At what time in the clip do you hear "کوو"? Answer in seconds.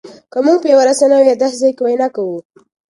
2.15-2.37